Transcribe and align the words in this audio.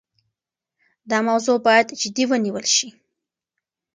دا 1.09 1.17
موضوع 1.29 1.57
باید 1.67 1.87
جدي 2.01 2.23
ونیول 2.27 2.65
شي. 2.75 2.87